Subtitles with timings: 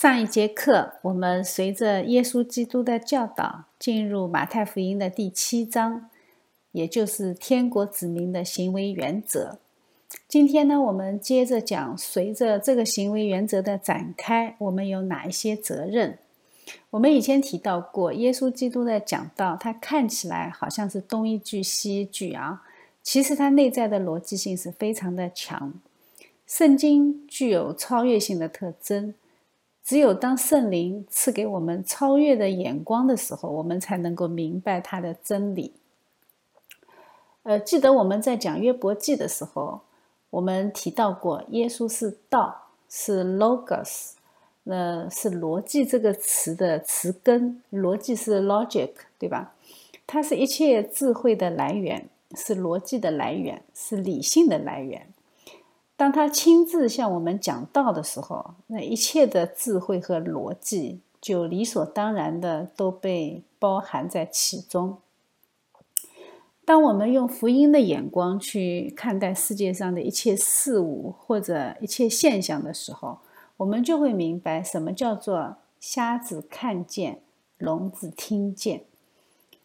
[0.00, 6.08] 上一节课，我们随着耶稣基督的教导，进入马太福音的第七章，
[6.72, 9.58] 也就是天国子民的行为原则。
[10.26, 16.16] 今天呢，我们接着讲，随着这个行为原则的展开，我们有哪一些责任？
[16.88, 22.62] 我们以前提到过，耶稣基督的讲道，它看起来好像是东一句西一句啊，
[23.02, 25.74] 其实它内在的逻辑性是非常的强。
[26.46, 29.12] 圣经具有超越性的特征，
[29.90, 35.72] 只有当圣灵赐给我们超越的眼光的时候，我们才能够明白它的真理。
[37.42, 39.80] 呃，记得我们在讲约伯记的时候，
[40.30, 44.12] 我们提到过，耶稣是道，是 logos，
[44.62, 49.54] 那是逻辑这个词的词根，逻辑是 logic，对吧？
[50.06, 55.08] 它是一切智慧的来源，是逻辑的来源，是理性的来源。
[56.00, 64.96] 当他亲自向我们讲道的时候，那一切的智慧和逻辑就理所当然的都被包含在其中。
[66.64, 73.18] 当我们用福音的眼光去看待世界上的一切事物或者一切现象的时候，
[73.58, 77.20] 我们就会明白什么叫做瞎子看见，
[77.58, 78.84] 聋子听见。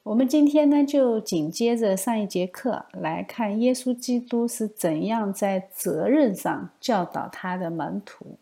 [0.05, 8.37] 我们今天呢，就紧接着上一节课来看耶稣基督是怎样在责任上教导他的门徒。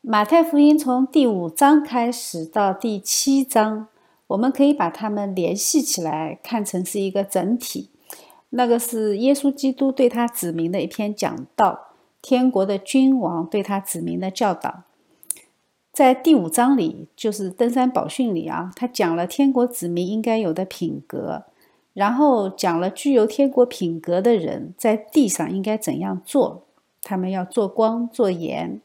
[0.00, 3.86] 马太福音从第五章开始到第七章，
[4.26, 7.90] 我们可以把它们联系起来，看成是一个整体。
[8.50, 14.82] 那个是耶稣基督对他子民的一篇讲道，天国的君王对他子民的教导。
[15.92, 21.44] 在第五章里，就是登山宝训里啊，他讲了天国子民应该有的品格，
[21.92, 26.64] 然后讲了具有天国品格的人在地上应该怎样做。
[27.02, 28.80] 他们要做光做盐，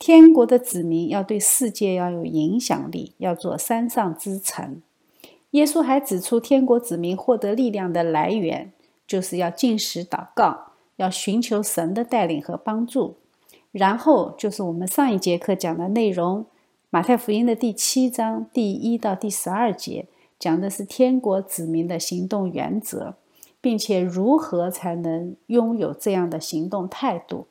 [0.00, 4.82] 天国的子民要对世界要有影响力，要做山上之城。
[5.52, 8.72] 耶稣还指出，天国子民获得力量的来源，
[9.06, 13.14] 就是要进食祷告，要寻求神的带领和帮助。
[13.72, 16.42] 然后就是我们上一节课讲的内容，
[16.90, 20.06] 《马太福音》的第七章第一到第十二节，
[20.38, 23.14] 讲的是天国子民的行动原则，
[23.62, 27.46] 并且如何才能拥有这样的行动态度。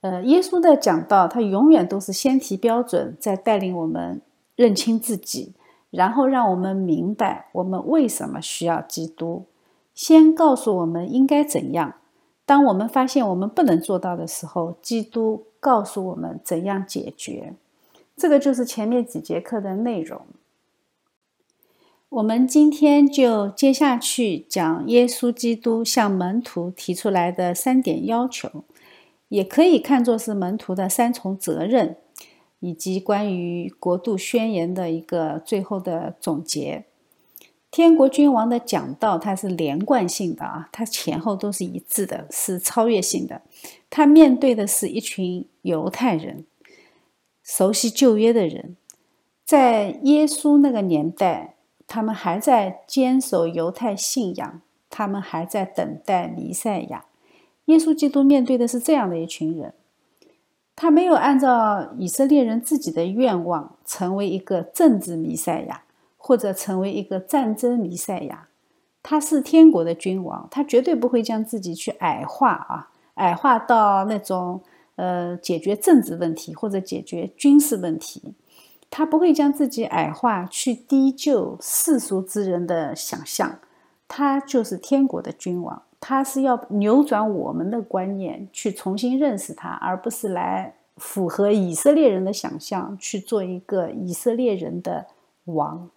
[0.00, 4.20] 呃，耶稣的讲道，他永远都是先提标准，再带领我们
[4.56, 5.52] 认清自己，
[5.90, 9.44] 然后让我们明白我们为什么需要基督，
[9.94, 11.94] 先告诉我们应该怎样。
[12.50, 17.54] 当我们发现我们不能做到的时候，基督告诉我们怎样解决。
[18.16, 20.22] 这个就是前面几节课的内容。
[22.08, 28.64] 我们今天就接下去讲耶稣基督向门徒提出来的三点要求，
[29.28, 31.94] 也可以看作是门徒的三重责任，
[32.58, 36.86] 以及关于国度宣言的一个最后的总结。
[37.70, 43.42] 天国君王的讲道，它是连贯性的啊，它前后都是一致的，是超越性的。
[43.88, 46.44] 他面对的是一群犹太人，
[47.44, 48.76] 熟悉旧约的人，
[49.44, 51.54] 在耶稣那个年代，
[51.86, 57.04] 他们还在坚守犹太信仰，他们还在等待弥赛亚。
[57.66, 59.74] 耶稣基督面对的是这样的一群人，
[60.74, 65.84] 他没有按照以色列人自己的愿望，成为一个政治弥赛亚。
[66.22, 68.48] 或者成为一个战争弥赛亚，
[69.02, 74.60] 他是天国的君王，他绝对不会将自己去矮化啊，矮化到那种
[74.96, 78.34] 呃解决政治问题或者解决军事问题，
[78.90, 83.58] 他不会将自己矮化去低就世俗之人的想象，
[84.06, 95.06] 他就是天国的君王，他是要扭转我们的观念，去重新认识他，而不是来符合以色列人的想象去做一个以色列人的
[95.46, 95.88] 王。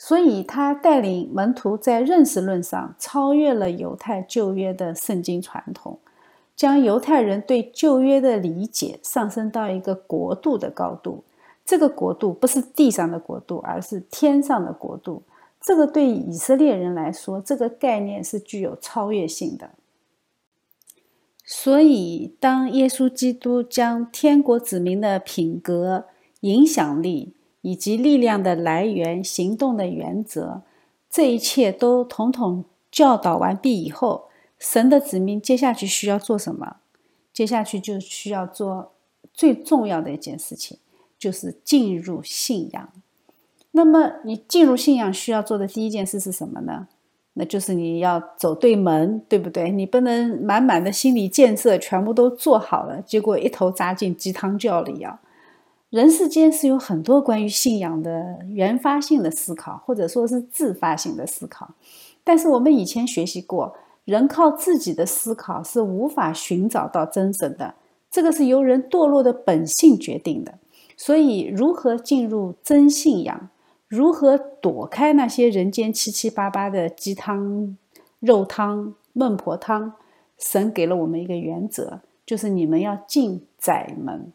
[0.00, 5.98] 所以，他带领门徒在认识论上超越了犹太旧约的圣经传统，
[6.54, 11.24] 将犹太人对旧约的理解上升到一个国度的高度。
[11.64, 15.24] 这个国度不是地上的国度，而是天上的国度。
[15.60, 19.70] 这个对以色列人来说，这个概念是具有超越性的。
[21.44, 26.04] 所以，当耶稣基督将天国子民的品格、
[26.40, 27.34] 影响力，
[27.68, 30.62] 以及力量的来源、行动的原则，
[31.10, 34.28] 这一切都统统教导完毕以后，
[34.58, 36.76] 神的子民接下去需要做什么？
[37.30, 38.92] 接下去就需要做
[39.34, 40.78] 最重要的一件事情，
[41.18, 42.88] 就是进入信仰。
[43.72, 46.88] 那么，你进入信仰需要做的第一件事是什么呢？
[47.34, 49.70] 那就是你要走对门，对不对？
[49.70, 55.20] 你不能满满的心理建设全部都做好了，结果一头扎进鸡汤教里啊！
[55.90, 61.74] 人世间是有很多关于信仰的原发性的思考，或者说是自发性的思考。
[62.22, 63.74] 但是我们以前学习过，
[64.04, 67.74] 人靠自己的思考是无法寻找到真神的，
[68.10, 70.58] 这个是由人堕落的本性决定的。
[70.94, 73.48] 所以，如何进入真信仰，
[73.86, 77.78] 如何躲开那些人间七七八八的鸡汤、
[78.20, 79.94] 肉汤、孟婆汤，
[80.36, 84.32] 神给了我们一个原则，就是你们要进窄门。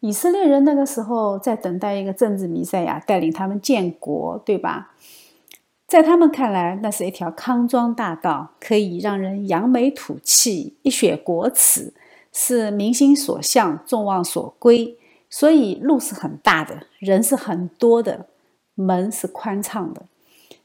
[0.00, 4.92] 以色列人那个时候在等待一个政治弥赛亚带领他们建国，对吧？
[5.88, 11.92] 在他们看来，那是一条康庄大道，可以让人扬眉吐气、一雪国耻，
[12.32, 14.96] 是民心所向、众望所归。
[15.28, 18.26] 所以路是很大的，人是很多的，
[18.74, 20.02] 门是宽敞的。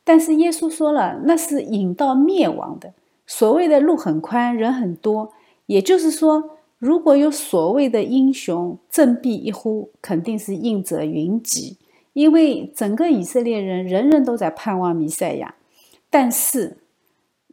[0.04, 2.94] 但是耶稣说了，那是引到灭亡的。
[3.26, 5.34] 所谓的路很宽，人很多，
[5.66, 6.52] 也就是说。
[6.84, 11.78] 如果有所谓的英雄振臂一呼，肯定是应者云集，
[12.12, 15.56] 因为整个以色列人人人都在盼望弥赛亚，
[16.10, 16.76] 但是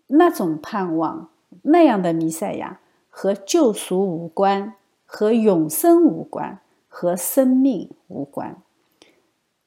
[0.08, 1.28] 那种盼望
[1.62, 4.74] 那样的弥赛亚和救赎无关，
[5.06, 8.56] 和永生无关，和生命无关。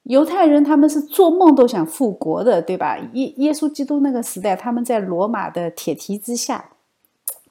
[0.03, 2.97] 犹太人他们是做梦都想复国的，对吧？
[3.13, 6.71] 耶耶稣基督那个时代，他们在罗马的铁蹄之下。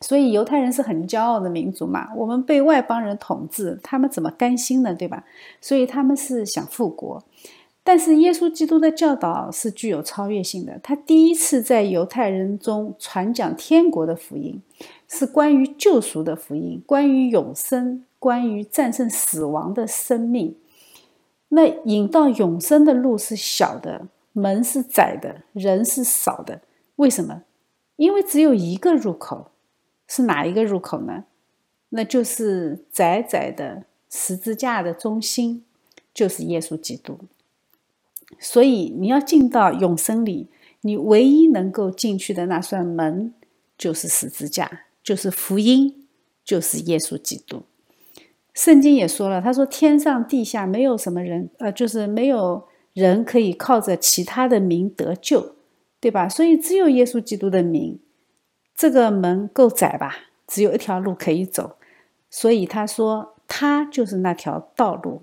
[0.03, 4.93] 所以犹太人是很骄傲的民族嘛，我们被外邦人统治，他们怎么甘心呢？
[4.93, 5.25] 对吧？
[5.61, 7.23] 所以他们是想复国，
[7.85, 10.79] 但是耶稣基督的教导是具有超越性的。
[10.83, 14.61] 他第一次在犹太人中传讲天国的福音，
[15.09, 20.57] 是关于救赎的福音，关于永生，关于战胜死亡的生命。
[21.51, 26.61] 那引到永生的路是小的，门是窄的，人是少的。
[26.97, 27.43] 为什么？
[27.97, 29.52] 因为只有一个入口。
[30.15, 31.25] 是哪一个入口呢？
[31.89, 35.65] 那就是窄窄的十字架的中心，
[36.13, 37.19] 就是耶稣基督。
[38.39, 40.49] 所以你要进到永生里，
[40.83, 43.33] 你唯一能够进去的那扇门，
[43.79, 46.07] 就是十字架，就是福音，
[46.45, 47.63] 就是耶稣基督。
[48.53, 55.55] 圣经也说了，他说：“天上地下没有什么人，呃，就是没有人可以靠着其他的名得救，
[55.99, 56.29] 对吧？
[56.29, 57.99] 所以只有耶稣基督的名。”
[58.75, 60.17] 这个门够窄吧？
[60.47, 61.77] 只有一条路可以走，
[62.29, 65.23] 所以他说他就是那条道路。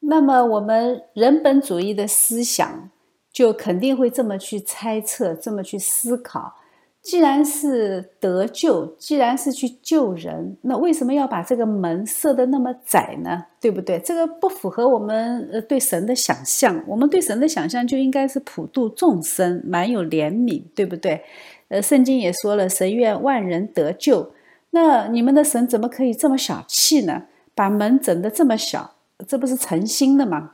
[0.00, 2.90] 那么我们人本主义的思想
[3.30, 6.56] 就肯定会这么去猜测，这么去思考。
[7.02, 13.46] 既然是得救，既然是去救人，那为什么要把这个门设的那么窄呢？
[13.60, 13.98] 对不对？
[13.98, 16.80] 这个不符合我们呃对神的想象。
[16.86, 21.24] 我们对神的想象就应该是普度众生，满有怜悯，对不对？
[21.66, 24.32] 呃，圣经也说了，神愿万人得救。
[24.70, 27.24] 那你们的神怎么可以这么小气呢？
[27.54, 28.94] 把门整的这么小，
[29.26, 30.52] 这不是诚心的吗？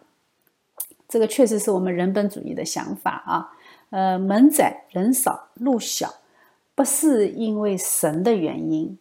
[1.07, 3.51] 这个确实是我们人本主义的想法啊。
[3.91, 6.15] 呃，门窄人少，路小。
[6.79, 8.97] 不是因为神的原因，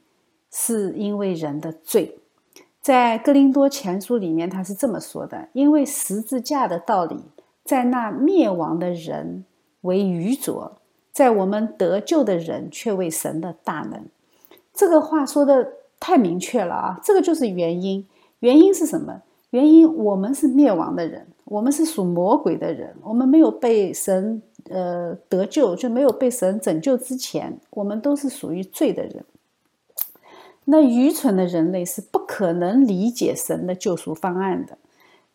[0.52, 2.18] 是因为人的罪。
[2.82, 7.20] 在哥林多前书里面，他是这么说的：“因为十字架的道理，
[7.64, 9.46] 在那灭亡的人
[9.82, 10.78] 为愚拙，
[11.12, 14.06] 在我们得救的人却为神的大能。”
[14.74, 17.00] 这个话说的太明确了啊！
[17.04, 18.08] 这个就是原因。
[18.40, 19.22] 原因是什么？
[19.52, 24.42] 原因我们是灭亡的人，我们是属魔鬼的人，我们没有被神。
[24.70, 29.24] 呃，得救就没有被神拯救之前，我们都是属于罪的人。
[30.66, 34.78] 那愚蠢的人类是不可能理解神的救赎方案的，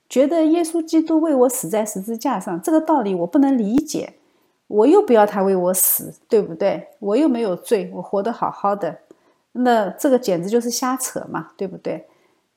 [0.06, 4.14] 觉得耶稣基督为我死在十字架上，这个道理我不能理解，
[4.66, 6.88] 我又不要他为我死，对不对？
[6.98, 8.98] 我又没有罪，我活得好好的，
[9.52, 12.06] 那这个简直就是瞎扯嘛，对不对？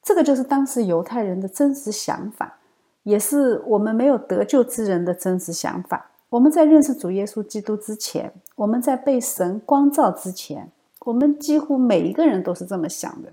[0.04, 2.58] 这个就是当时犹太人的真实想法，
[3.04, 6.12] 也是我们没有得救之人的真实想法。
[6.36, 10.70] 我们在认识主耶稣基督之前，我们在被神光照之前，
[11.06, 13.32] 我们几乎每一个人都是这么想的：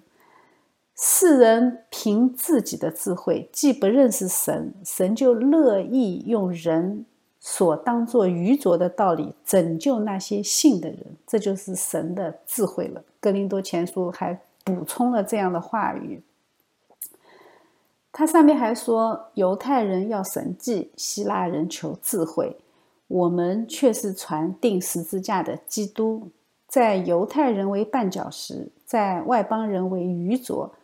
[0.94, 7.04] 世人凭自己的智慧，既不认识神，神就乐意用人
[7.40, 10.98] 所当作愚拙的道理拯救那些信的人。
[11.26, 13.02] 这就是神的智慧了。
[13.18, 16.22] 格林多前书还补充了这样的话语，
[18.12, 22.56] 他上面还说：犹太人要神迹，希腊人求智慧。
[23.12, 26.30] 我们却是传定十字架的基督，
[26.66, 30.74] 在犹太人为绊脚石，在外邦人为愚拙。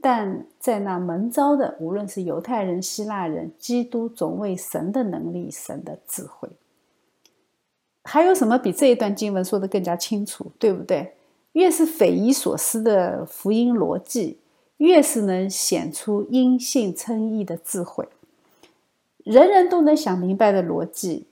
[0.00, 6.48] 但在那门招的，无论是犹太人、希腊人，基督总为神的能力、神的智慧。
[8.04, 11.14] 还有什么比这一段经文说的更加清楚，对不对？
[11.52, 14.38] 越是匪夷所思的福音逻辑，
[14.76, 18.08] 越是能显出因信称义的智慧。
[19.18, 21.26] 人人都能想明白的逻辑，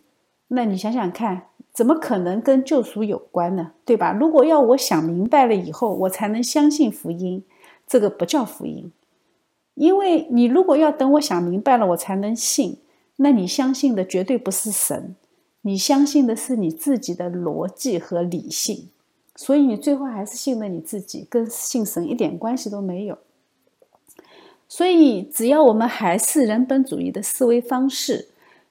[0.52, 1.42] 那你想想看，
[1.72, 3.72] 怎么可能跟救赎有关呢？
[3.84, 4.12] 对吧？
[4.12, 7.44] 如果要我想明白了以后，我才能相信福音。
[7.86, 8.92] 这个不叫福音，
[9.74, 12.78] 因为你如果要等我想明白了我才能信，
[13.16, 15.16] 那你相信的绝对不是神，
[15.62, 18.90] 你相信的是你自己的逻辑和理性，
[19.34, 23.18] 所以你最后还是信了你自己，跟信神一点关系都没有。
[24.68, 28.28] 所以只要我们还是人本主义的思维方式，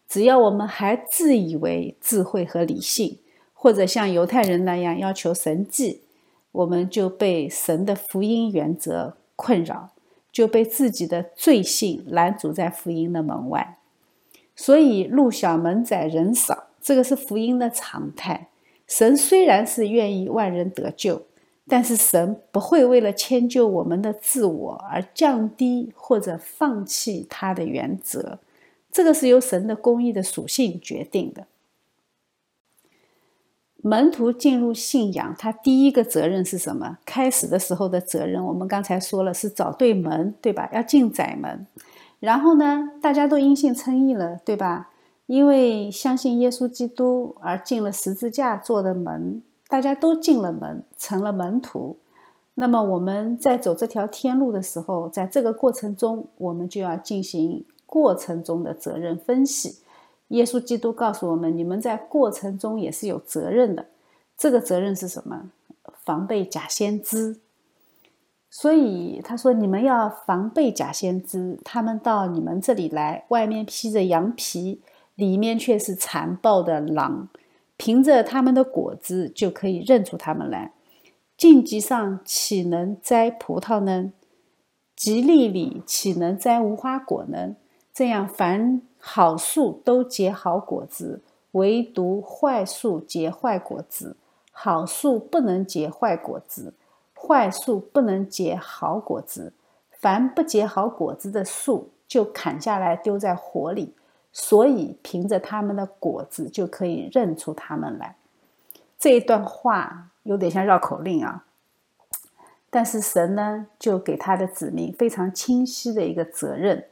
[0.10, 3.20] 只要我们还自以为智慧和理性，
[3.54, 6.02] 或者像犹太人那样要求神迹。
[6.52, 9.92] 我们就被神的福音原则困扰，
[10.32, 13.78] 就被自己的罪性拦阻在福音的门外。
[14.56, 18.48] 所以路小门窄人少，这个是福音的常态。
[18.88, 21.22] 神虽然是愿意万人得救，
[21.68, 28.40] 但是神不会为了迁就我们的自我而降低或者放弃他的原则。
[28.92, 31.48] 这个是由神的公义的属性决定的。
[33.82, 36.98] 门徒进入信仰，他第一个责任是什么？
[37.06, 40.70] 开始的时候的责任，我们刚才说了是找对门，对吧？
[40.74, 41.66] 要进窄门。
[42.20, 44.90] 然后呢，大家都因信称义了，对吧？
[45.28, 51.98] 因为相信耶稣基督而进了十字架做的门，大家都进了门，成了门徒。
[52.56, 59.80] 那么我们在走这条天路的时候，在这个过程中，我们就要进行过程中的责任分析。
[60.28, 63.88] 耶稣基督告诉我们：“你们在过程中也是有责任的。
[64.38, 65.50] 这个责任是什么？
[66.06, 67.38] 防备假先知。
[68.52, 71.58] 所以他说：你们要防备假先知。
[71.64, 74.82] 他们到你们这里来，外面披着羊皮，
[75.16, 77.30] 里面却是残暴的狼。
[77.76, 80.74] 凭着他们的果子就可以认出他们来。
[81.36, 84.12] 荆棘上岂能摘葡萄呢？
[84.96, 87.56] 吉利里岂能摘无花果呢？
[88.00, 91.22] 这样凡。”好树都结好果子，
[91.54, 94.18] 唯独坏树结坏果子。
[94.52, 96.74] 好树不能结坏果子，
[97.16, 99.54] 坏树不能结好果子。
[99.90, 103.94] 凡不结好果子的树，就砍下来丢在火里。
[104.34, 108.18] 所以凭着他们的果子，就可以认出他们来。
[109.00, 111.46] 这一段话有点像绕口令啊，
[112.70, 116.84] 但是神呢，就给他的子民非常清晰的一个责任。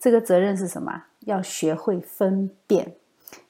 [0.00, 1.04] 这个责任是什么？
[1.26, 2.94] 要学会分辨，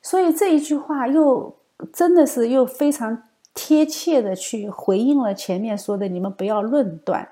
[0.02, 1.56] 所以这一句话又
[1.92, 3.22] 真的是又非常
[3.54, 7.28] 贴切的去回应了前面说的“你们不要论断”，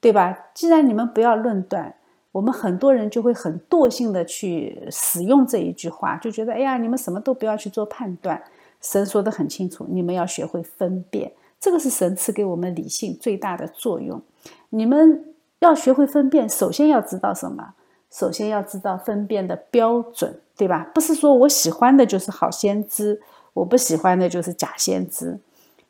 [0.00, 0.46] 对吧？
[0.54, 1.94] 既然你们不要论断，
[2.32, 8.42] 我们很多人就会很惰性的去使用这一句话，就觉得哎呀，你们什么都不要去做判断。
[8.80, 11.30] 神说的很清楚，你们要学会分辨，
[11.60, 14.22] 这个是神赐给我们理性最大的作用。
[14.70, 17.74] 你们要学会分辨，首先要知道什么？
[18.16, 20.88] 首先要知道分辨的标准，对吧？
[20.94, 23.20] 不是说我喜欢的就是好先知，
[23.54, 25.40] 我不喜欢的就是假先知。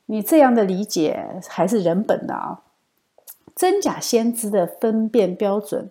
[0.07, 2.63] 你这样的理解还是人本的啊？
[3.55, 5.91] 真假先知的分辨标准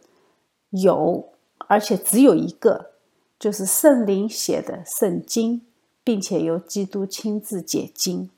[0.72, 1.30] 有，
[1.68, 2.92] 而且只有一个，
[3.38, 5.62] 就是圣灵写的圣经，
[6.04, 8.30] 并且由基督亲自解经。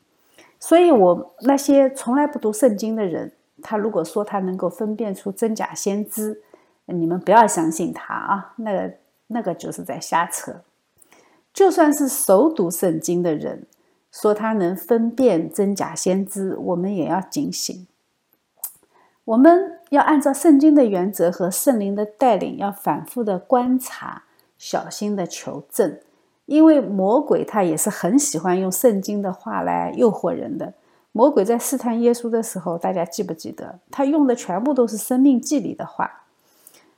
[0.60, 3.32] 所以，我那些从来不读圣经的人，
[3.64, 6.42] 他如果说他能够分辨出真假先知，
[6.88, 8.94] 你们不要相信他啊，那个
[9.28, 10.62] 那个就是在瞎扯。
[11.54, 13.66] 就算是熟读圣经的人，
[14.12, 17.88] 说他能分辨真假先知，我们也要警醒。
[19.24, 24.24] 我们要按照圣经的原则和圣灵的带领，要反复的观察，
[24.58, 26.00] 小心的求证。
[26.46, 30.74] 因为魔鬼他也是很喜欢用圣经的话来诱惑人的。
[31.12, 33.80] 魔鬼在试探耶稣的时候，大家记不记得？
[33.90, 36.25] 他用的全部都是生命记里的话。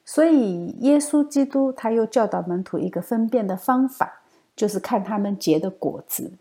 [0.10, 4.22] 所以，耶稣基督他又教导门徒一个分辨的方法，
[4.56, 6.32] 就是看他们结的果子。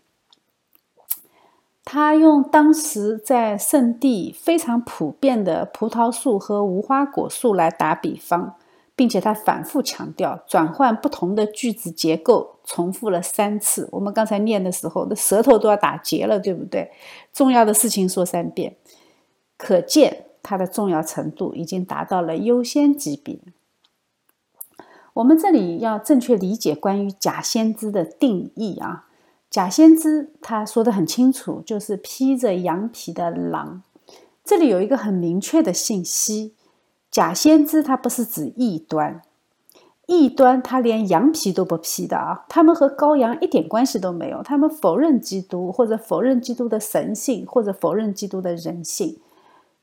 [1.83, 8.55] 他用当时在圣地非常普遍的葡萄树和无花果树来打比方，
[8.95, 13.89] 并且他反复强调，转换不同的句子结构，重复了三次。
[13.91, 16.89] 我们刚才念的时候，那舌头都要打结了，对不对？
[17.33, 18.77] 重要的事情说三遍，
[19.57, 23.37] 可见它的重要程度已经达到了优先级别。
[25.17, 29.07] 我们这里要正确理解关于假先知的定义啊，
[29.49, 33.81] 假先知他说的很清楚，就是披着羊皮的狼。
[34.43, 36.53] 这里有一个很明确的信息，
[37.09, 39.23] 假先知他不是指异端，
[40.05, 49.17] 异端他连羊皮都不披的啊，他们和羔羊一点关系都没有，他们否认基督，或者否认基督的神性，或者否认基督的人性，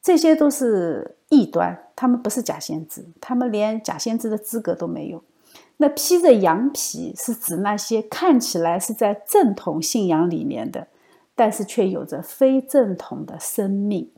[0.05, 5.25] 这些都是异端，他们不是假先知，他们连假先知的资格都没有。
[5.79, 10.89] 那披着羊皮是指那些看起来是在正统信仰里面的，
[11.35, 14.11] 但是却有着非正统的生命。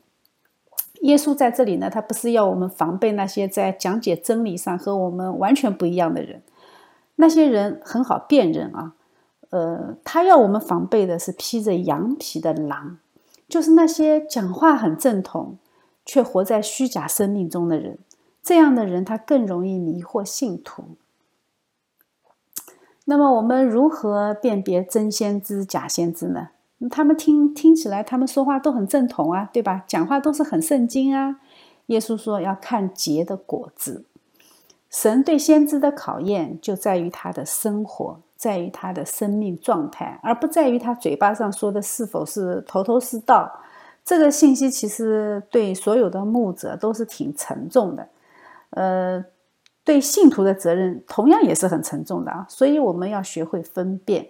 [1.03, 6.41] 耶稣在这里呢，他不是要我们防备那些在讲解真理上和我们完全不一样的人，
[7.15, 8.93] 那些人很好辨认啊。
[9.51, 12.97] 呃，他要我们防备的是披着羊皮的狼，
[13.47, 15.57] 就是那些讲话很正统
[16.07, 17.99] 却活在虚假生命中的人。
[18.41, 20.85] 这样的人，他更容易迷惑信徒。
[23.03, 26.49] 那么，我们如何辨别真先知、假先知呢？
[26.89, 29.83] 他们听听起来，他们说话都很正统啊，对吧？
[29.85, 31.41] 讲话都是很圣经啊。
[31.87, 34.05] 耶稣说要看结的果子。
[34.89, 43.59] 神对先知的考验就在于他的生活，在于他的生命状态，而不在于他嘴巴上说的是否是头头是道。
[44.07, 48.07] 这个信息其实对所有的牧者都是挺沉重的，
[48.69, 49.25] 呃，
[49.83, 52.45] 对信徒的责任同样也是很沉重的啊。
[52.47, 54.29] 所以我们要学会分辨。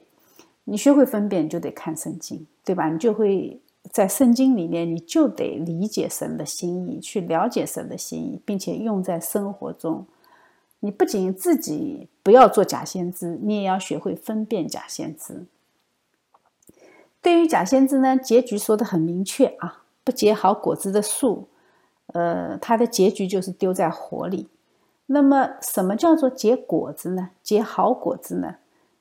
[0.64, 2.90] 你学会分辨，就得看圣经，对吧？
[2.90, 10.08] 你就会在圣经里面，你就得理解神的心意，去了解神的心意，并且用在生活中。
[10.80, 15.46] 你不仅自己不要做假先知，你也要学会分辨假先知。
[17.28, 21.50] 对于假先知呢，结局说的很明确啊，不结好果子的树，
[22.14, 24.48] 呃，它的结局就是丢在火里。
[25.08, 27.32] 那么，什么叫做结果子呢？
[27.44, 28.56] 结好果子呢？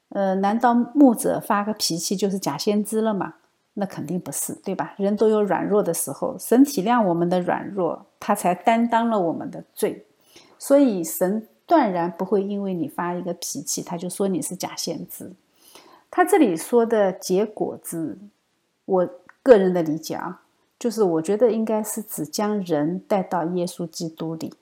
[0.08, 3.34] 呃，难道牧者发个脾气就是假先知了吗？
[3.74, 4.94] 那肯定不是，对吧？
[4.96, 10.04] 人都有软弱的时候，神体谅我们的软弱，他才担当了我们的罪。
[10.58, 15.30] 所以神断然不会因为你发一个脾气，他就说你是假先知。
[16.16, 18.16] 他这里说的结果子，
[18.86, 19.06] 我
[19.42, 20.40] 个人的理解啊，
[20.78, 24.54] 就是我觉得应该是指将人带到耶稣基督里。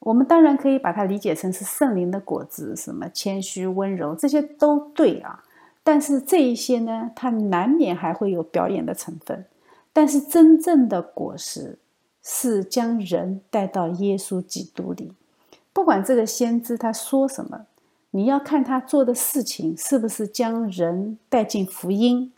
[0.00, 5.42] 我们当然可以把它理解成是圣灵的果子，什么谦虚、温柔，这些都对啊。
[5.82, 9.46] 但是这一些呢，它难免还会有表演的成分。
[9.94, 11.78] 但是真正的果实
[12.22, 15.14] 是将人带到耶稣基督里。
[15.72, 17.64] 不管这个先知他说什么，
[18.18, 22.32] 你要看他做的事情是不是将人带进福音，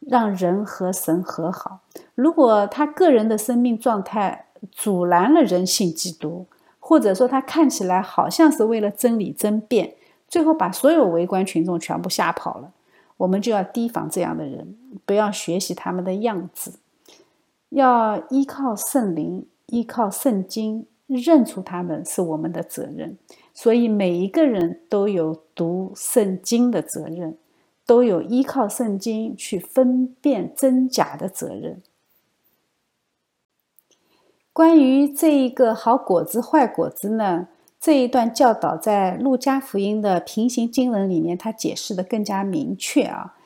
[0.00, 1.82] 让人和神和好。
[2.16, 6.46] 如果他个人的生命状态阻拦了人性基督，
[6.80, 9.94] 或者说他看起来好像是为了真理争辩，
[10.26, 12.72] 最后把所有围观群众全部吓跑了。
[13.18, 16.80] 我们就要提防这样的人，不要学习他们的样子，
[17.68, 23.16] 要依靠圣灵，依靠圣经，认出他们是我们的责任。
[23.62, 27.36] 所以每一个人都有读圣经的责任，
[27.84, 31.82] 都有依靠圣经去分辨真假的责任。
[34.54, 37.48] 关于这一个好果子、坏果子呢？
[37.78, 43.36] 这一段教导在路加福音的平行经文里面，它解释的更加明确啊。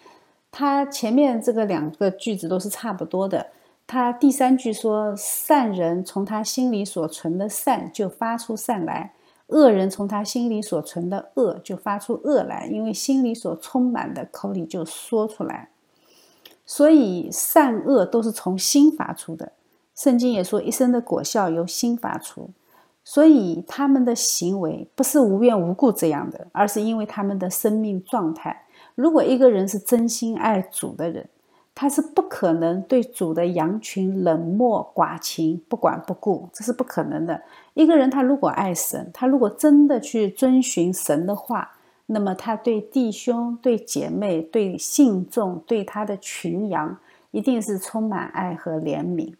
[0.52, 3.48] 它前面这个两个句子都是差不多的。
[3.84, 9.12] 它第三句说：“善人从他心里所存的善就发出善来，
[9.48, 15.70] 恶人从他心里所存的恶就发出恶来，因为心里所充满的，口里就说出来。
[16.66, 19.52] 所以善恶都是从心发出的。”
[19.94, 22.50] 圣经也说，一生的果效由心发出，
[23.04, 28.64] 所以他们的行为不是无缘无故这样的，而是因为他们的生命状态。
[28.96, 31.28] 如果一个人是真心爱主的人，
[31.74, 37.42] 他是不可能对主的羊群冷漠寡情、不管不顾，这是不可能的。
[37.74, 41.72] 一个人他如果爱神，他如果真的去遵循神的话，
[42.06, 46.96] 那么他对弟兄、对姐妹、对信众、对他的群羊，
[47.32, 49.34] 一定是充满爱和怜悯。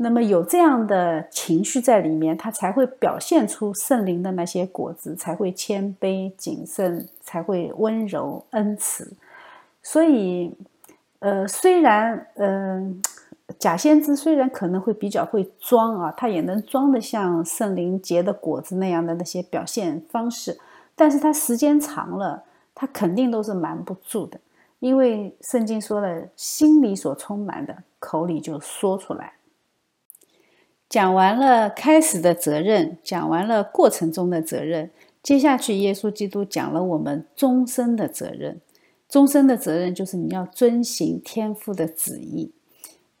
[0.00, 9.12] 那么有这样的情绪在里面，他才会表现出圣灵的那些果子，才会谦卑谨慎，才会温柔恩慈。
[9.82, 10.52] 所以，
[11.20, 13.02] 呃，虽然，嗯，
[13.58, 20.58] 假先知虽然可能会比较会装啊，他也能装得像圣灵结的果子那样的那些表现方式，
[20.94, 24.38] 但是他时间长了，他肯定都是瞒不住的，
[24.78, 29.32] 因为圣经说了，心里所充满的，口里就说出来。
[30.88, 34.90] 讲完了开始的责任，讲完了过程中的责任，
[35.22, 38.60] 接下去耶稣基督讲了我们终身的责任。
[39.08, 42.52] 终身的责任就是你要遵行天父的旨意。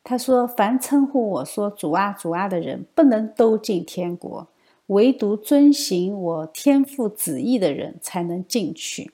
[0.04, 4.46] 他说：“凡称呼我说主啊主啊的人，不能都进天国；
[4.86, 9.10] 唯独遵行我天父旨意的人才能进去。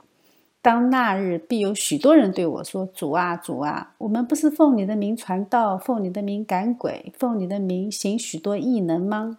[0.63, 9.39] 当那日，必有许多人对我说：“主啊，主啊，我们不是奉你的名传道，奉你的名赶鬼，奉你的名行许多异能吗？”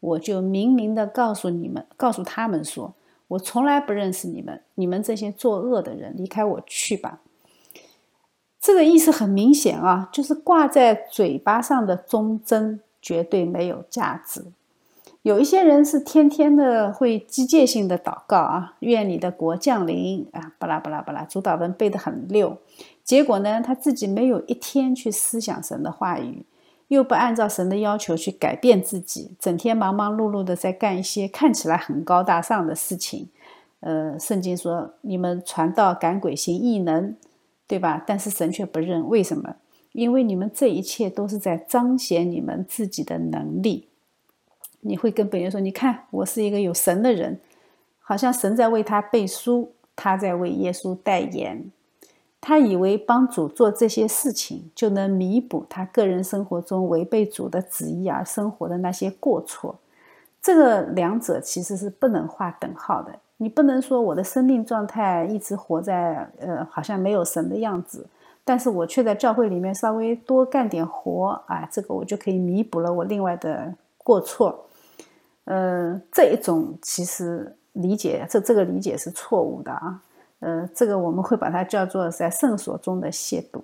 [0.00, 2.94] 我就明明的告诉你们，告诉他们说
[3.28, 7.20] ：“我从来不认识你们，你们这些作恶的人，离开我去吧。”
[8.60, 14.44] 这个意思很明显啊，就是挂在嘴巴上的忠贞绝对没有价值。
[15.22, 22.56] 有一些人是天天的会机械性的祷告啊，愿你的国降临啊，巴拉巴拉巴拉，主祷文背得很溜。
[23.04, 26.44] 结果呢，他自己没有一天去思想神的话语，
[26.88, 33.28] 又不按照神的要求去改变自己，整天忙忙碌碌的在干一些看起来很高大上的事情。
[33.80, 37.14] 呃，圣经说你们传道赶鬼行异能，
[37.66, 38.02] 对吧？
[38.06, 39.56] 但是神却不认，为什么？
[39.92, 43.88] 因为你们这一切都是在彰显你们自己的能力。
[44.80, 47.40] 你会跟本人说：“你看，我是一个有神的人，
[48.00, 51.70] 好像神在为他背书，他在为耶稣代言。
[52.40, 59.76] 他以为帮主做这些事情，就能弥补他个人生活中违背主的旨意而生活的那些过错。
[60.40, 63.12] 这个两者其实是不能画等号的。
[63.38, 68.06] 你不能说我的生命状态一直活在呃，好像没有神的样子，
[68.44, 74.64] 但是我却在教会里面稍微多干点活啊，这个我就可以弥补了我另外的过错。”
[75.44, 80.02] 呃，这一种其实理解，这这个理解是错误的啊。
[80.40, 83.60] 呃，这个我们会把它叫做在圣所中的亵渎，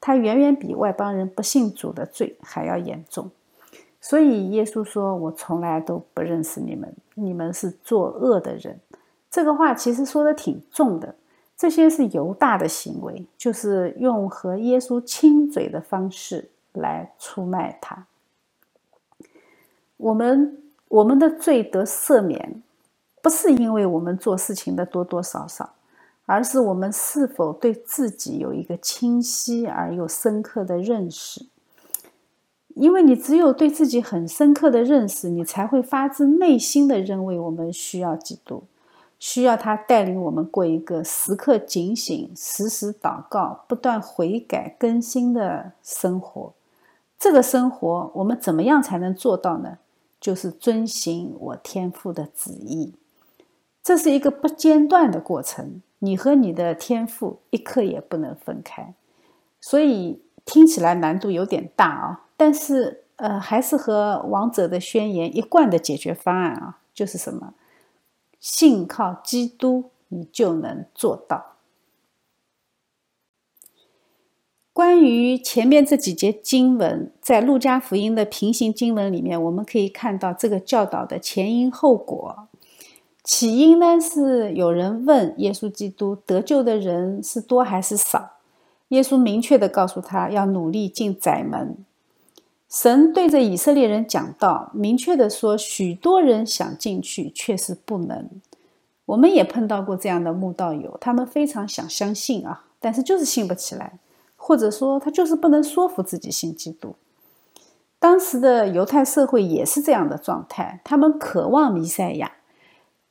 [0.00, 3.30] 它远远比外邦人不信主的罪还要严重。
[4.00, 8.78] 所以耶稣说：“我从来都不认识你们，你们是作恶的人。”
[9.30, 11.14] 这个话其实说的挺重的。
[11.56, 18.06] 这些是犹大的行为，就是用和耶稣亲嘴的方式来出卖他。
[19.96, 20.56] 我们。
[20.90, 22.64] 我们的罪得赦免，
[23.22, 25.72] 不是因为我们做事情的多多少少，
[26.30, 31.46] 而是我们是否对自己有一个清晰而又深刻的认识。
[32.76, 38.62] 因为你只有对自己很深刻的认识，你才会发自内心的认为我们需要基督，
[39.18, 46.52] 需要他带领我们过一个时刻警醒、时时祷告、不断悔改更新的生活。
[47.18, 49.78] 这个生活，我们怎么样才能做到呢？
[50.20, 52.94] 就是遵行我天父的旨意，
[53.82, 55.82] 这是一个不间断的过程。
[56.00, 58.94] 你和你的天赋一刻也不能分开，
[59.60, 62.26] 所以听起来难度有点大啊。
[62.36, 67.54] 但是，呃，还是和王者的宣言一贯的解决方案啊，就是什么？
[68.38, 71.56] 信靠基督，你就能做到。
[74.72, 82.48] 关于前面这几节经文，在路加福音的平行经文里面，我们可以看到这个教导的前因后果。
[83.32, 88.32] 起因呢是有人问耶稣基督，得救的人是多还是少？
[88.88, 91.76] 耶稣明确的告诉他要努力进窄门。
[92.68, 98.28] 神对着以色列人讲道，明确的说，许多人想进去，却是不能。
[99.06, 104.00] 我们也碰到过这样的慕道友，他们非常想相信啊，但是就是信不起来。
[104.34, 106.96] 或者说，他就是不能说服自己信基督。
[108.00, 112.32] 当时的犹太社会也是这样的状态，他们渴望弥赛亚，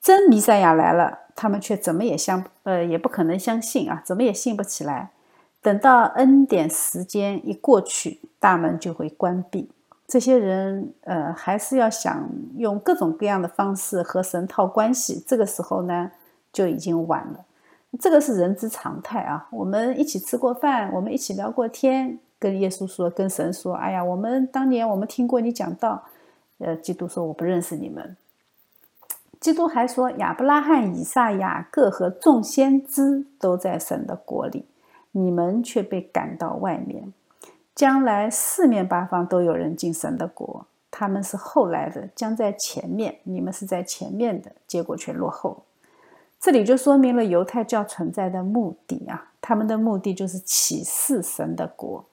[0.01, 5.11] 真弥赛亚来了，他们却怎么也相呃也不可能相信啊，怎么也信不起来。
[5.61, 9.69] 等到恩典时间一过去，大门就会关闭。
[10.07, 16.11] 这些人呃还是要想用各种各样的方式和神套关系，这个时候呢
[16.51, 17.45] 就已经晚了。
[17.99, 19.47] 这个是人之常态啊！
[19.51, 26.03] 我们一起吃过饭，我们一起聊过天，跟耶稣说，跟神说：“哎呀，我们当年我们听过你讲道。”
[26.59, 28.15] 呃，基督说：“我不认识你们。”
[29.39, 34.65] 基督还说：“亚伯拉罕、以撒、雅各和众先知都在神的国里，
[35.11, 37.13] 你们却被赶到外面。
[37.73, 45.63] 将来四面八方都有人进神的国，他们是后来的，将在前面，你们是在前面的，结果却落后。”
[46.41, 52.05] 这里就说明了犹太教存在的目的啊，他们的目的就是启示神的国，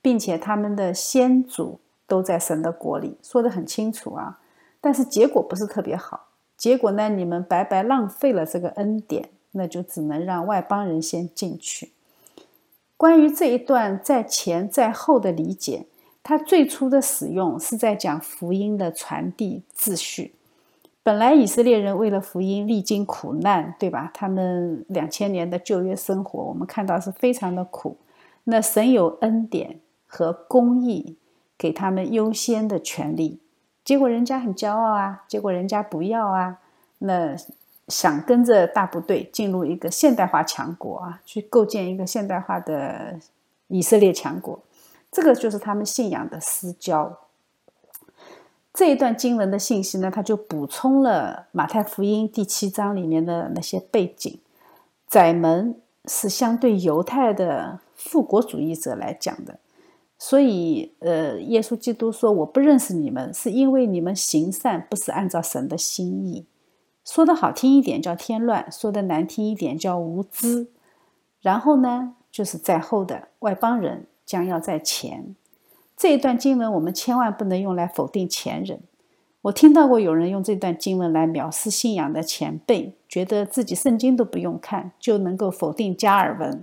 [0.00, 4.38] 并且他们的先祖都在神的国里，说的很清楚啊。
[4.80, 6.28] 但是结果不是特别好，
[6.60, 11.92] 结果呢，你们白白浪费了这个恩典，那就只能让外邦人先进去。
[12.98, 15.86] 关于这一段在前在后的理解，
[16.22, 20.34] 它最初的使用是在讲福音的传递秩序。
[21.02, 24.10] 本来以色列人为了福音历经苦难，对吧？
[24.12, 27.96] 他们两千年的旧约生活，我们看到是非常的苦。
[28.44, 31.16] 那神有恩典和公义，
[31.56, 33.40] 给他们优先的权利。
[33.90, 36.58] 结果人家很骄傲啊，结果人家不要啊，
[36.98, 37.34] 那
[37.88, 43.18] 想跟着大部队进入一个现代化强国啊，去构建一个现代化的
[43.66, 44.60] 以色列强国，
[45.10, 47.18] 这个就是他们信仰的私交。
[48.72, 54.38] 这一段经文的信息呢，他就补充了马太福音第七章里面的那些背景。
[55.08, 55.74] 窄门
[56.04, 59.58] 是相对犹太的复国主义者来讲的，
[60.22, 66.44] 所以，呃，耶稣基督说：“我不认识你们，是因为你们行善不是按照神的心意。”
[67.06, 70.68] 说的好听一点叫添乱，说的难听一点叫无知。
[71.40, 75.34] 然后呢，就是在后的外邦人将要在前。
[75.96, 78.80] 这一段经文，我们千万不能用来否定前人。
[79.40, 86.62] 我听到过有人用这段经文来藐视信仰的前辈，觉得自己圣经都不用看就能够否定加尔文，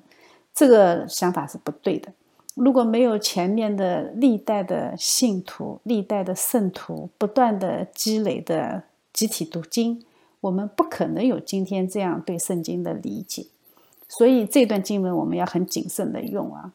[0.53, 2.13] 这个想法是不对的。
[2.57, 10.03] 如果没有前面的历代的信徒、历代的圣徒不断的积累的集体读经，
[10.41, 13.45] 我们不可能有今天这样对圣经的理解。
[14.09, 16.73] 所以这段经文我们要很谨慎的用啊。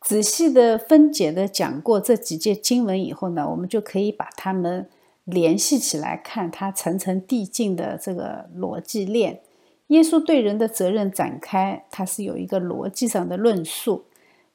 [0.00, 4.88] 仔细的分解的讲过这几节经文以后呢，我们就可以把它们
[5.24, 9.42] 联系起来看，它层层递进的这个逻辑链。
[9.88, 14.04] 耶稣对人的责任展开，它是有一个逻辑上的论述。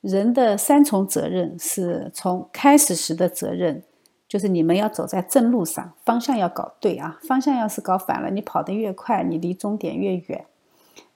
[0.02, 3.84] 人的三重责任是从开始时的责任，
[4.28, 10.46] 就是你们要走在正路上，方向要搞对啊，方向要是搞反了，你跑得越快，你离终点越远。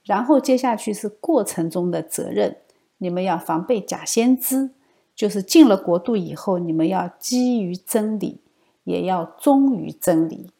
[0.03, 2.57] 然后接下去是过程中的责任。
[2.99, 4.69] 你们要防备假先知，
[5.15, 8.39] 就是进了国度以后，你们要基于真理，
[8.85, 10.51] 也要忠于真理。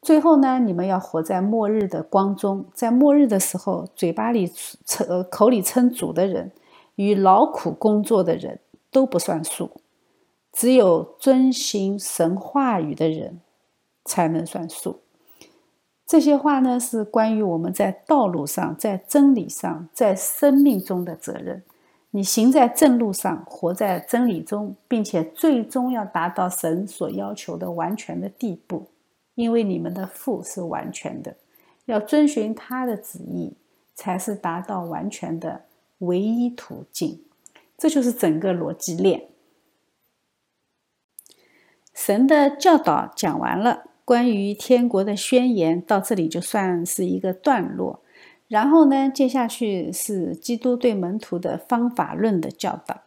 [0.00, 4.50] 最后呢，你们要活在末日的光中，在末日的时候，嘴巴里
[4.86, 6.52] 称口里称主的人，
[6.94, 9.70] 与劳苦工作的人都不算数，
[10.52, 13.40] 只有遵行神话语的人
[14.04, 15.00] 才能算数。
[16.06, 21.62] 这些话呢，是关于我们在道路上、在真理上、在生命中的责任。
[22.12, 28.86] 你行在正路上，活在真理中，并且最终要达到神所要求的完全的地步，
[29.38, 31.36] 因为你们的父是完全的，
[31.84, 33.52] 要遵循他的旨意，
[33.94, 35.62] 才是达到完全的
[35.98, 37.22] 唯一途径。
[37.76, 39.28] 这就是整个逻辑链。
[41.94, 43.84] 神的教导讲完了。
[44.04, 48.02] 关于天国的宣言到这里就算是一个段落，
[48.48, 53.02] 然后呢，接下去是基督对门徒的方法论的教导。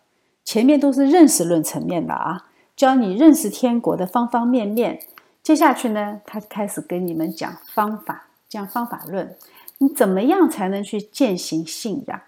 [0.45, 5.01] 前面都是认识论层面的啊，教你认识天国的方方面面。
[5.43, 9.35] 接下去呢，他开始跟你们讲方法，讲方法论，
[9.79, 12.21] 你怎么样才能去践行信仰？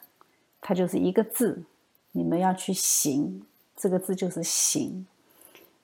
[0.61, 1.63] 它就是一个字，
[2.13, 3.43] 你们要去行，
[3.75, 5.05] 这个字就是行。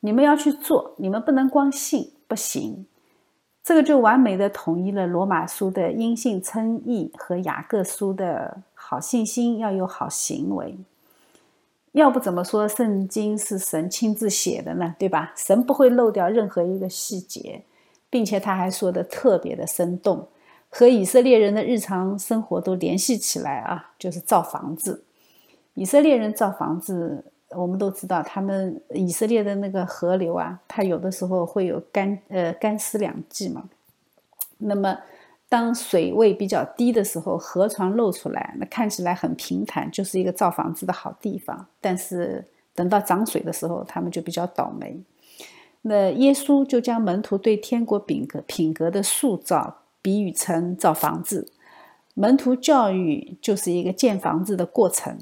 [0.01, 2.11] 你们要去做，你们不能光信。
[2.27, 2.85] 不行，
[3.63, 10.77] 这个就完美的统一了罗马书的因信称义和雅各书的好信心要有好行为。
[11.93, 14.95] 要不怎么说圣经是神亲自写的呢？
[14.99, 15.33] 对吧？
[15.35, 17.63] 神不会漏掉任何一个细节，
[18.09, 20.27] 并且他还说的特别的生动，
[20.69, 25.03] 和以色列人的日常生活都联系起来啊，就是造房子。
[25.73, 27.25] 以色列人造房子。
[27.51, 33.67] 我们都知道，他们以色列的那个河流啊，它有的时候会有干呃干湿两季嘛。
[34.59, 34.95] 那么，
[35.49, 41.65] 当水位比较低的时候，河床露出来，那看起来很平坦，就是一个造房子的好地方。
[41.81, 45.01] 但是等到涨水的时候，他们就比较倒霉。
[45.81, 51.51] 那耶稣就将门徒对天国品格品格的塑造比喻成造房子，
[52.13, 55.17] 门徒教育就是一个建房子的过程。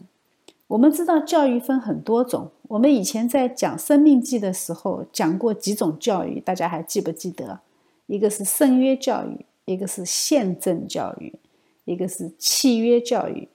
[0.67, 2.51] 我们知道教育分很多种。
[2.67, 7.61] 我们以前在讲《生命记》的时候讲过几种教育，大家还记不记得？
[8.07, 11.37] 一个是圣约教育，一个是宪政教育，
[11.83, 13.49] 一个是契约教育。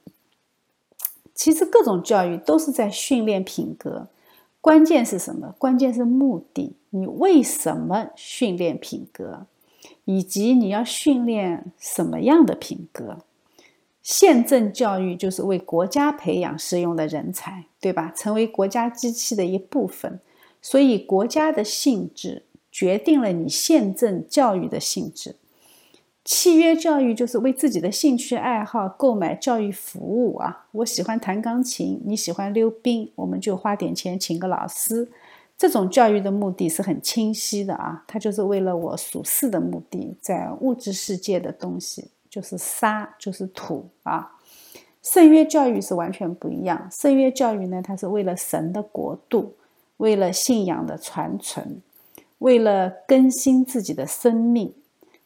[1.35, 4.09] 其实各种教育都是在训练品格。
[4.61, 5.55] 关键是什么？
[5.59, 6.77] 关键是目的。
[6.91, 9.47] 你为什么训练品格？
[10.05, 13.19] 以及你要训练什么样的品格？
[14.03, 18.13] 宪政教育就是为国家培养适用的人才，对吧？
[18.15, 20.21] 成为国家机器的一部分。
[20.61, 25.37] 所以，国家的性质决定了你宪政教育的性质。
[26.25, 30.67] 契约教育就是为自己的兴趣爱好购买教育服务啊。
[30.71, 35.11] 我喜欢弹钢琴，你喜欢溜冰，我们就花点钱请个老师。
[35.59, 42.11] 这种教育的目的是很清晰的啊，它就是为了我属世的目的，在物质世界的东西。
[42.31, 44.33] 就是沙，就是土啊。
[45.03, 46.89] 圣约教育是完全不一样。
[46.91, 49.55] 圣约教育呢，它是为了神的国度，
[49.99, 51.83] 为了信仰的传承，
[52.39, 54.73] 为了更新自己的生命。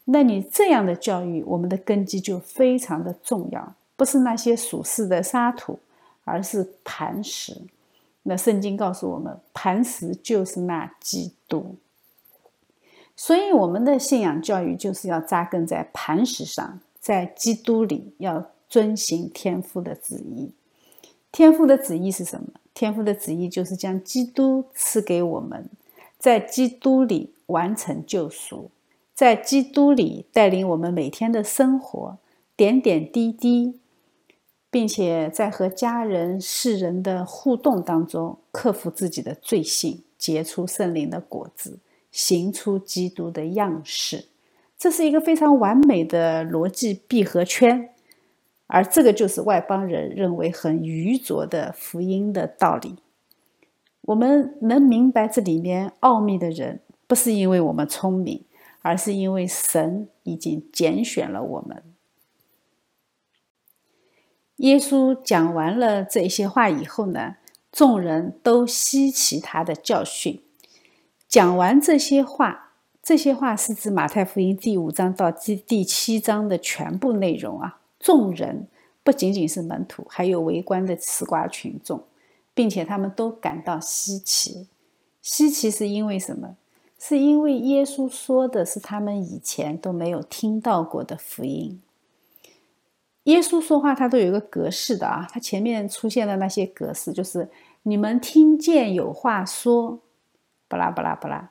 [0.09, 5.79] 那你这样的教育，我们的根基就非常的重要，不是那些属世的沙土，
[6.23, 7.61] 而是磐石。
[8.23, 11.75] 那圣经告诉我们，磐石就是那基督。
[13.15, 20.51] 所以，我们的信仰教育就是要扎根在磐石上，在基督里，要遵行天父的旨意。
[21.31, 22.47] 天父的旨意是什么？
[22.73, 25.69] 天父的旨意就是将基督赐给我们，
[26.17, 28.69] 在基督里完成救赎，
[29.17, 32.19] 在基督里带领我们每天的生活，
[32.55, 33.79] 点点滴滴，
[34.69, 41.79] 并且在和家人、世人的互动当中，克服自己的罪性，结出圣灵的果子。
[42.11, 44.25] 行出基督的样式，
[44.77, 47.89] 这是一个非常完美的逻辑闭合圈，
[48.67, 52.97] 而这个就是外邦人认为很愚拙的福音的道理。
[54.01, 58.43] 我们能明白这里面奥秘的人，不是因为我们聪明，
[58.81, 61.83] 而是因为神已经拣选了我们。
[64.57, 67.35] 耶稣讲完了这些话以后呢，
[67.71, 70.41] 众人都稀奇他的教训。
[71.27, 77.79] 讲完这些话，这些话是指马太福音第五章到第第七章的全部内容啊。
[77.99, 78.67] 众人
[79.03, 82.03] 不仅仅是门徒，还有围观的吃瓜群众，
[82.53, 84.67] 并且他们都感到稀奇。
[85.21, 86.55] 稀奇是因为什么？
[86.99, 91.81] 是因为耶稣说的是他们以前都没有听到过的福音。
[93.23, 95.27] 耶稣说话，他都有一个格式的啊。
[95.29, 97.49] 他前面出现的那些格式，就是
[97.83, 99.99] 你们听见有话说。
[100.69, 101.49] 巴拉巴拉巴拉，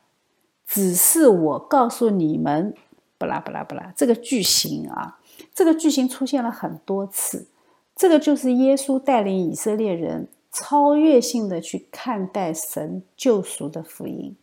[0.67, 2.75] 只是我告诉你们，
[3.17, 5.19] 巴拉巴拉巴拉，这个句型啊，
[5.55, 7.47] 这个句型出现了很多次。
[7.95, 14.37] 这个就是耶稣带领以色列人超越性的去看待神救赎的福音，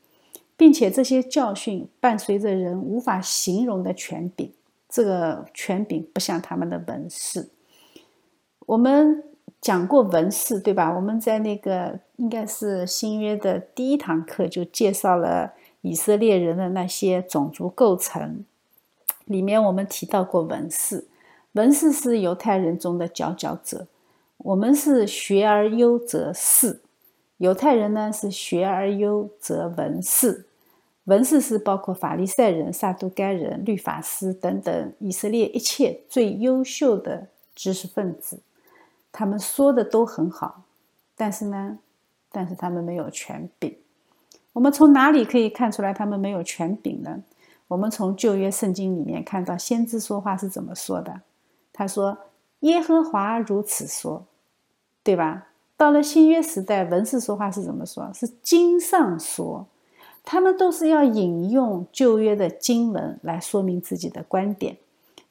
[0.58, 4.52] 并且这些教训伴随着人无法形容的权柄。
[4.90, 7.50] 这个权柄不像他们的文士。
[8.68, 9.24] 我们。
[9.64, 10.94] 讲过文士，对吧？
[10.94, 18.44] 我们在那个应该是新约的第一堂课就介绍了以色列人的那些种族构成，
[19.24, 21.08] 里面我们提到过文士。
[21.54, 23.88] 文士是犹太人中的佼佼者，
[24.40, 26.82] 我们是学而优则仕，
[27.44, 30.46] 犹太人呢是学而优则文士。
[31.04, 38.40] 文士是包括法利赛人、撒都该人、律法师等等以色列一切最优秀的知识分子。
[39.12, 40.64] 他们说的都很好，
[41.18, 41.80] 但是呢，
[42.32, 43.76] 但是他们没有权柄。
[44.54, 47.22] 我们从哪里可以看出来他们没有权柄呢？
[47.68, 51.20] 我们从旧约圣经里面看到先知说话是怎么说的。
[51.74, 52.18] 他说
[52.62, 54.26] ：“耶和华如此说，
[55.04, 58.12] 对吧？”到了新约时代，文士说话是怎么说？
[58.14, 59.68] 是经上说。
[60.26, 64.78] 他们都是要引用旧约的经文来说明自己的观点。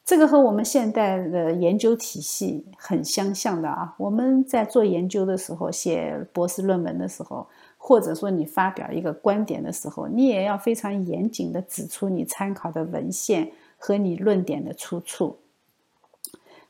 [0.05, 3.95] 这个和我们现代的研究体系很相像的啊！
[3.97, 7.47] 我们在做研究的时候，写博士论文的时候，
[7.79, 15.39] 或者说你发表一个观点的时候，你也要非常严谨的指出你参考的文献和你论点的出处。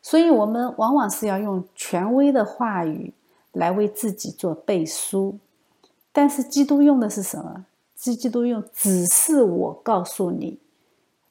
[0.00, 3.12] 所以，我们往往是要用权威的话语
[3.52, 5.38] 来为自己做背书。
[6.12, 7.64] 但是，基督用的是什么？
[7.94, 10.58] 基督用“只是我告诉你”。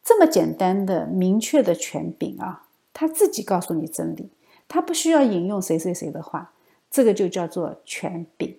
[0.03, 4.29] 这么简单的、明确的权柄啊，他自己告诉你真理，
[4.67, 6.53] 他不需要引用谁谁谁的话，
[6.89, 8.57] 这个就叫做权柄。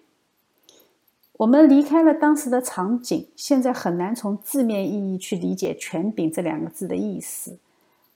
[1.39, 7.57] 我们离开了当时的场景，现在很难从字面意义去理解“权柄”这两个字的意思。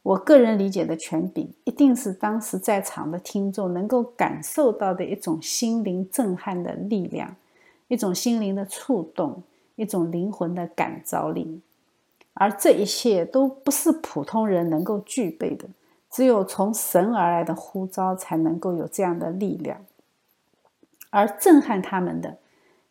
[0.07, 7.35] 我个人理解的权柄，一定是当时在场的听众能够感受到的一种心灵震撼的力量，
[7.89, 9.43] 一种心灵的触动，
[9.75, 11.61] 一种灵魂的感召力。
[12.35, 15.67] 而这一切都不是普通人能够具备的，
[16.09, 19.85] 只有从神而来的呼召才能够有这样的力量。
[21.11, 22.39] 而震撼他们的，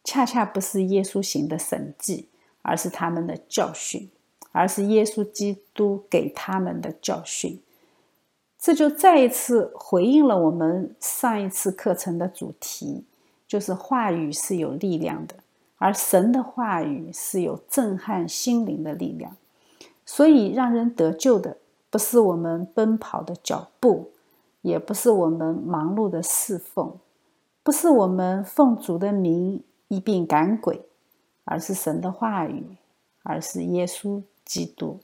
[0.04, 2.28] 恰恰不是耶稣行的神迹，
[2.62, 4.10] 而是他们的教训，
[4.55, 7.62] 而是耶稣基督给他们的教训。
[8.58, 13.03] 这就再一次回应了我们上一次课程的主题，
[13.45, 15.35] 就是话语是有力量的。
[15.77, 19.35] 而神的话语是有震撼心灵的力量，
[20.06, 21.58] 所以让人得救的
[21.89, 24.12] 不是我们奔跑的脚步，
[24.62, 26.97] 也不是我们忙碌的侍奉，
[27.62, 30.81] 不是我们奉主的名一并赶鬼，
[31.43, 32.77] 而是神的话语，
[33.23, 35.00] 而是耶稣基督。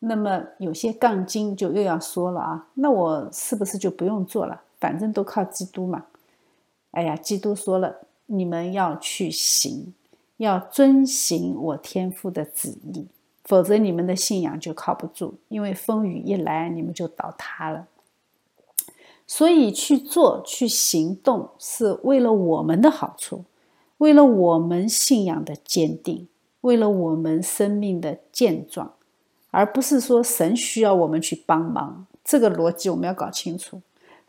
[0.00, 4.62] 那么有些杠精就又要说了啊，那我是不是就不用做了？
[4.78, 6.06] 反正都靠基督嘛。
[6.90, 8.00] 哎呀，基督说了。
[8.28, 9.94] 你们要去行，
[10.38, 13.06] 要遵行我天父的旨意，
[13.44, 17.86] 否则你们的信仰就靠不住，因为风雨一来，你们就倒塌了。
[19.28, 23.44] 所以去做、去行动，是为了我们的好处，
[23.98, 26.26] 为了我们信仰的坚定，
[26.66, 28.92] 为了我们生命的健壮，
[29.50, 32.06] 而不是说神需要我们去帮忙。
[32.22, 33.80] 这个逻辑我们要搞清楚，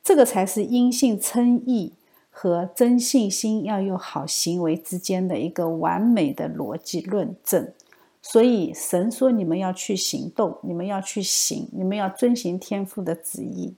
[0.04, 1.94] 这个才是因信称义。
[2.40, 7.74] 和真信心要有好行为之间的一个完美的逻辑论证，
[8.22, 13.74] 所以神说你们要去行动，你们要去行，你们要遵行天父的旨意，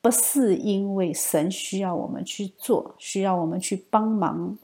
[0.00, 4.56] 不是因为神需要我们去做，需要我们去帮忙，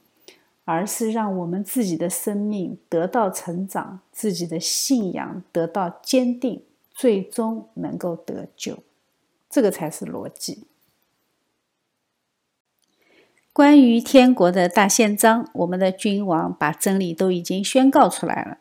[0.68, 6.62] 而是让我们自己的生命得到成长，自己的信仰得到坚定，
[6.92, 8.80] 最终能够得救，
[9.48, 10.64] 这个才是逻辑。
[13.50, 18.58] 关于天国的大宪章，我们的君王把真理都已经宣告出来了。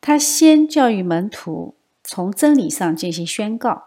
[0.00, 3.84] 他先教育门徒从真理上进行宣告，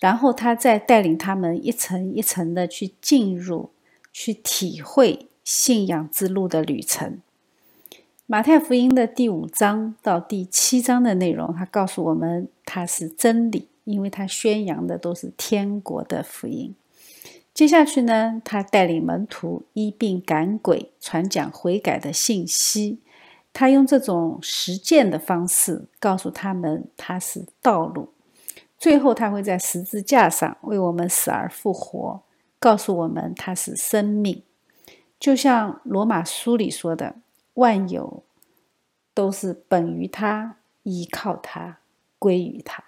[0.00, 3.70] 然后他再带领他们一层一层的去进入、
[4.12, 7.22] 去体会信仰之路的旅程。
[8.26, 16.74] 马太福音的第五章到第七章的内容，他告诉我们他是真理，因为他宣扬的都是天国的福音。
[17.54, 22.98] 接下去呢，他带领门徒医病赶鬼，传讲悔改的信息。
[23.54, 28.10] 他用这种实践的方式告诉他们他是道路。
[28.76, 32.20] 最后，他会在十字架上为我们死而复活，
[32.60, 34.42] 告诉我们他是生命。
[35.18, 37.16] 就像罗马书里说的
[37.54, 38.22] ：“万有
[39.14, 41.78] 都是本于他，依靠他，
[42.18, 42.84] 归于他。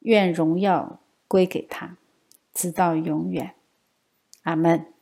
[0.00, 1.96] 愿荣耀归给他。”
[2.52, 3.54] 直到永远，
[4.44, 4.94] 阿门。